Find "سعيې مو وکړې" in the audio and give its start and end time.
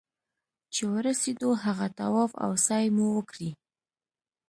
2.65-3.49